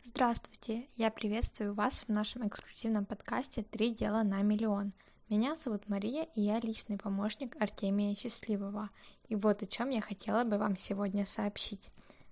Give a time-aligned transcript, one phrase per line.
[0.00, 0.86] Здравствуйте!
[0.96, 4.92] Я приветствую вас в нашем эксклюзивном подкасте «Три дела на миллион».
[5.28, 8.90] Меня зовут Мария, и я личный помощник Артемия Счастливого.
[9.28, 11.90] И вот о чем я хотела бы вам сегодня сообщить.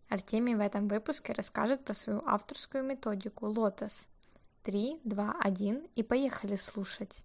[0.08, 4.08] Артемий в этом выпуске расскажет про свою авторскую методику «Лотос».
[4.62, 7.24] 3, 2, 1 и поехали слушать.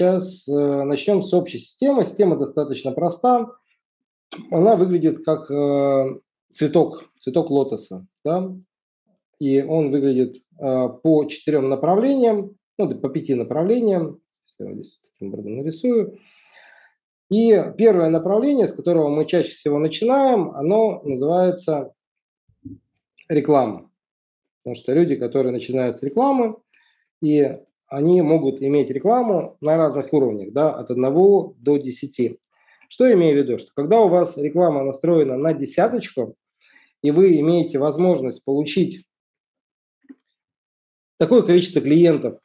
[0.00, 2.04] Сейчас э, начнем с общей системы.
[2.04, 3.50] Система достаточно проста.
[4.50, 6.06] Она выглядит как э,
[6.50, 8.06] цветок, цветок лотоса.
[8.24, 8.50] Да?
[9.38, 14.20] И он выглядит э, по четырем направлениям, ну, по пяти направлениям.
[14.58, 16.18] Я здесь таким образом нарисую.
[17.30, 21.92] И первое направление, с которого мы чаще всего начинаем, оно называется
[23.28, 23.90] реклама.
[24.62, 26.56] Потому что люди, которые начинают с рекламы,
[27.20, 27.58] и
[27.90, 32.38] они могут иметь рекламу на разных уровнях, да, от 1 до 10.
[32.88, 33.58] Что я имею в виду?
[33.58, 36.36] Что когда у вас реклама настроена на десяточку,
[37.02, 39.06] и вы имеете возможность получить
[41.18, 42.38] такое количество клиентов,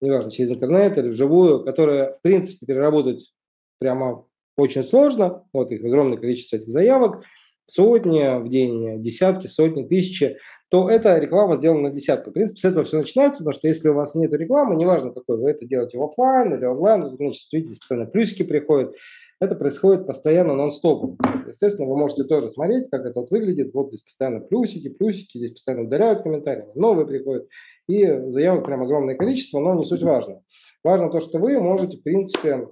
[0.00, 3.32] неважно, через интернет или вживую, которые, в принципе, переработать
[3.78, 4.26] прямо
[4.56, 7.24] очень сложно, вот их огромное количество этих заявок,
[7.66, 10.36] сотни в день, десятки, сотни, тысячи,
[10.70, 12.30] то эта реклама сделана на десятку.
[12.30, 15.38] В принципе, с этого все начинается, потому что если у вас нет рекламы, неважно какой,
[15.38, 18.94] вы это делаете в офлайн или онлайн, значит, видите, постоянно плюсики приходят,
[19.42, 21.18] это происходит постоянно нон-стопом.
[21.48, 23.74] Естественно, вы можете тоже смотреть, как это вот выглядит.
[23.74, 27.48] Вот здесь постоянно плюсики, плюсики, здесь постоянно удаляют комментарии, новые приходят.
[27.88, 30.42] И заявок прям огромное количество, но не суть важно.
[30.84, 32.68] Важно то, что вы можете, в принципе,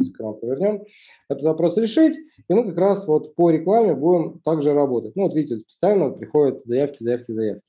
[0.00, 0.84] экран повернем,
[1.28, 5.16] этот вопрос решить, и мы как раз вот по рекламе будем также работать.
[5.16, 7.62] Ну вот видите, постоянно приходят заявки, заявки, заявки.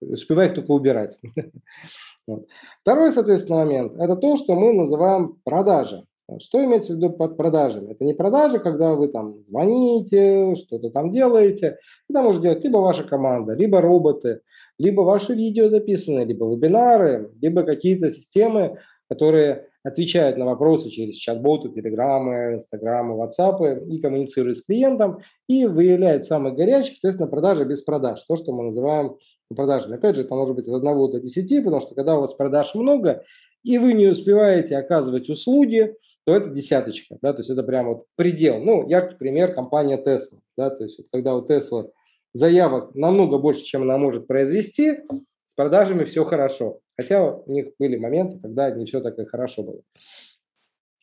[0.00, 1.18] Успеваю их только убирать.
[2.82, 6.04] Второй, соответственно, момент– это то, что мы называем продажи.
[6.38, 7.92] Что имеется в виду под продажами?
[7.92, 11.76] Это не продажи, когда вы там звоните, что-то там делаете.
[12.08, 14.40] Это может делать либо ваша команда, либо роботы,
[14.78, 18.78] либо ваши видео записанные, либо вебинары, либо какие-то системы,
[19.10, 26.24] которые отвечают на вопросы через чат-боты, телеграммы, инстаграмы, ватсапы и коммуницирует с клиентом и выявляет
[26.24, 29.16] самых горячих, естественно, продажи без продаж, то, что мы называем
[29.54, 29.96] продажами.
[29.96, 32.74] Опять же, это может быть от 1 до 10, потому что когда у вас продаж
[32.74, 33.22] много,
[33.62, 38.04] и вы не успеваете оказывать услуги, то это десяточка, да, то есть это прям вот
[38.16, 38.58] предел.
[38.58, 41.90] Ну, яркий пример компания Tesla, да, то есть вот когда у Tesla
[42.32, 45.00] заявок намного больше, чем она может произвести,
[45.46, 46.80] с продажами все хорошо.
[46.96, 49.80] Хотя у них были моменты, когда не все так и хорошо было.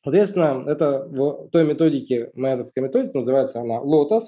[0.04, 4.24] Соответственно, это в той методике, методская методика, называется она Lotus.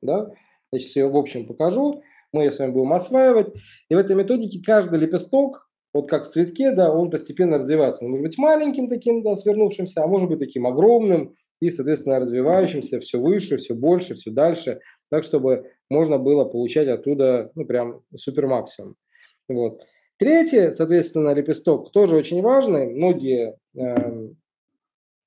[0.00, 0.30] Да?
[0.72, 2.02] Я сейчас ее в общем покажу.
[2.32, 3.48] Мы ее с вами будем осваивать.
[3.88, 8.04] И в этой методике каждый лепесток, вот как в цветке, да, он постепенно развивается.
[8.04, 12.98] Он может быть маленьким таким, да, свернувшимся, а может быть таким огромным и, соответственно, развивающимся
[13.00, 14.80] все выше, все больше, все дальше,
[15.10, 18.96] так, чтобы можно было получать оттуда, ну, прям супер максимум.
[19.54, 19.82] Вот.
[20.18, 22.86] Третий, соответственно, лепесток тоже очень важный.
[22.94, 24.28] Многие э,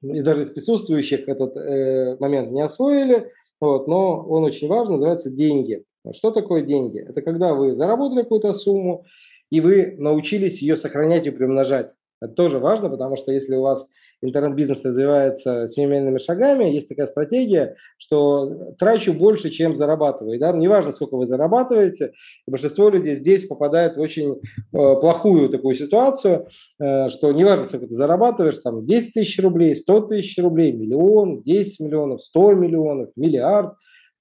[0.01, 5.31] из даже из присутствующих этот э, момент не освоили, вот, но он очень важный, называется
[5.31, 5.83] деньги.
[6.13, 6.99] Что такое деньги?
[6.99, 9.05] Это когда вы заработали какую-то сумму,
[9.49, 11.93] и вы научились ее сохранять и приумножать.
[12.21, 13.89] Это тоже важно, потому что если у вас
[14.25, 20.39] интернет-бизнес развивается семейными шагами, есть такая стратегия, что трачу больше, чем зарабатываю.
[20.39, 20.51] Да?
[20.51, 22.11] Неважно, сколько вы зарабатываете,
[22.47, 24.37] большинство людей здесь попадает в очень э,
[24.71, 26.47] плохую такую ситуацию,
[26.79, 31.79] э, что неважно, сколько ты зарабатываешь, там 10 тысяч рублей, 100 тысяч рублей, миллион, 10
[31.79, 33.73] миллионов, 100 миллионов, миллиард,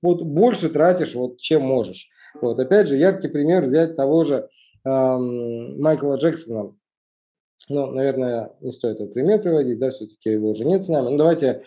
[0.03, 2.09] вот больше тратишь, вот, чем можешь.
[2.41, 4.48] Вот, опять же, яркий пример взять того же
[4.84, 6.75] эм, Майкла Джексона,
[7.69, 11.11] ну, наверное, не стоит этот пример приводить, да, все-таки его уже нет с нами.
[11.11, 11.63] Ну, давайте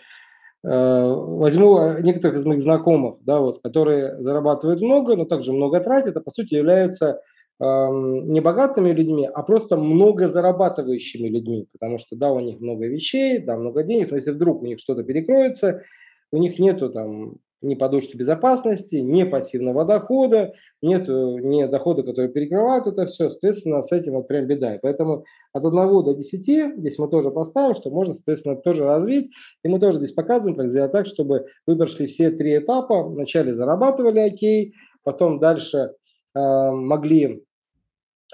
[0.64, 6.16] э, возьму некоторых из моих знакомых, да, вот, которые зарабатывают много, но также много тратят,
[6.16, 7.20] а по сути являются
[7.60, 12.86] э, не богатыми людьми, а просто много зарабатывающими людьми, потому что, да, у них много
[12.86, 15.82] вещей, да, много денег, но если вдруг у них что-то перекроется,
[16.30, 22.86] у них нету там ни подушки безопасности, ни пассивного дохода, нет ни дохода, который перекрывает
[22.86, 24.76] это все, соответственно, с этим вот прям беда.
[24.76, 29.30] И поэтому от 1 до 10 здесь мы тоже поставим, что можно, соответственно, тоже развить.
[29.64, 33.02] И мы тоже здесь показываем, как сделать так, чтобы вы прошли все три этапа.
[33.02, 35.94] Вначале зарабатывали окей, потом дальше
[36.34, 37.44] э, могли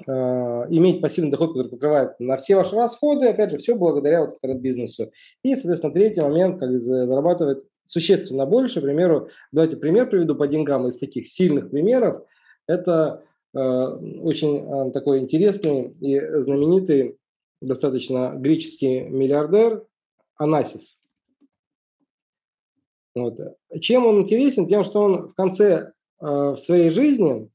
[0.06, 4.38] э, иметь пассивный доход, который покрывает на все ваши расходы, опять же, все благодаря вот
[4.56, 5.10] бизнесу.
[5.42, 8.80] И, соответственно, третий момент, как зарабатывать существенно больше.
[8.80, 12.22] К примеру, давайте пример приведу по деньгам из таких сильных примеров.
[12.66, 17.18] Это э, очень э, такой интересный и знаменитый
[17.60, 19.86] достаточно греческий миллиардер
[20.36, 21.02] Анасис.
[23.14, 23.38] Вот.
[23.80, 24.66] Чем он интересен?
[24.66, 27.50] Тем, что он в конце э, в своей жизни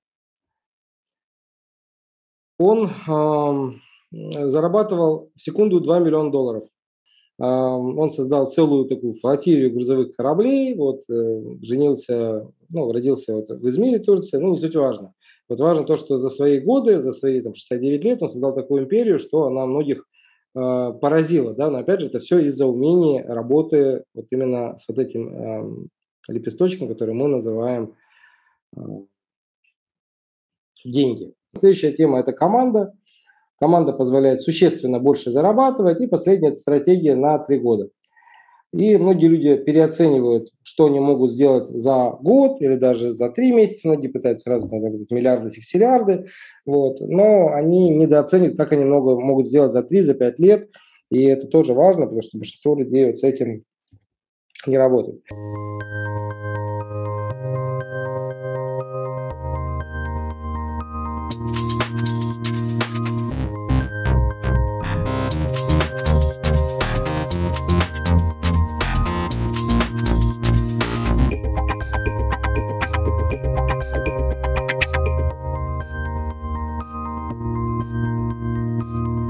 [2.57, 6.67] он э, зарабатывал в секунду 2 миллиона долларов.
[7.41, 13.99] Он создал целую такую флотилию грузовых кораблей, вот, э, женился, ну, родился вот в Измире,
[13.99, 15.13] Турции, ну, не суть важно.
[15.47, 18.83] Вот важно то, что за свои годы, за свои там, 69 лет он создал такую
[18.83, 20.05] империю, что она многих
[20.53, 24.99] э, поразила, да, но опять же это все из-за умения работы вот именно с вот
[24.99, 25.87] этим
[26.27, 27.95] э, лепесточком, который мы называем
[28.75, 28.81] э,
[30.83, 31.33] деньги.
[31.57, 32.93] Следующая тема– это команда.
[33.59, 35.99] Команда позволяет существенно больше зарабатывать.
[36.01, 37.89] И последняя– стратегия на три года.
[38.71, 43.87] И многие люди переоценивают, что они могут сделать за год или даже за три месяца.
[43.87, 46.27] Многие пытаются сразу там, заработать миллиарды, сексиллиарды.
[46.65, 46.99] Вот.
[47.01, 50.69] Но они недооценивают, как они много могут сделать за три, за пять лет.
[51.09, 53.63] И это тоже важно, потому что большинство людей вот с этим
[54.67, 55.23] не работают.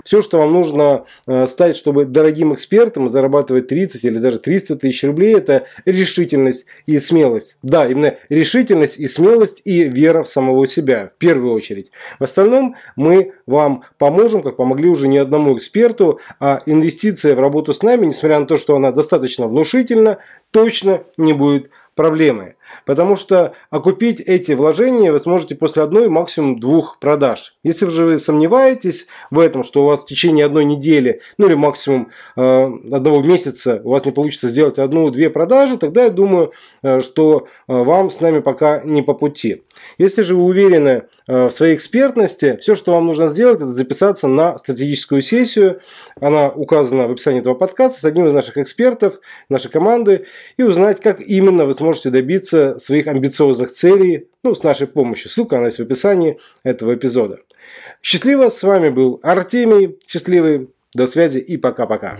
[0.09, 5.03] Все, что вам нужно э, стать, чтобы дорогим экспертом зарабатывать 30 или даже 300 тысяч
[5.03, 7.59] рублей, это решительность и смелость.
[7.61, 11.91] Да, именно решительность и смелость и вера в самого себя, в первую очередь.
[12.17, 17.75] В остальном мы вам поможем, как помогли уже не одному эксперту, а инвестиция в работу
[17.75, 20.17] с нами, несмотря на то, что она достаточно внушительна,
[20.49, 22.55] точно не будет проблемы.
[22.85, 27.55] Потому что окупить эти вложения вы сможете после одной, максимум двух продаж.
[27.61, 31.55] Если же вы сомневаетесь в этом, что у вас в течение одной недели, ну или
[31.55, 36.53] максимум э, одного месяца у вас не получится сделать одну-две продажи, тогда я думаю,
[36.83, 39.63] э, что э, вам с нами пока не по пути.
[39.97, 44.27] Если же вы уверены э, в своей экспертности, все, что вам нужно сделать, это записаться
[44.27, 45.81] на стратегическую сессию.
[46.21, 49.19] Она указана в описании этого подкаста с одним из наших экспертов,
[49.49, 54.85] нашей команды, и узнать, как именно вы сможете добиться своих амбициозных целей, ну, с нашей
[54.85, 55.31] помощью.
[55.31, 57.39] Ссылка она есть в описании этого эпизода.
[58.03, 59.97] Счастливо, с вами был Артемий.
[60.07, 62.19] Счастливый, до связи и пока-пока.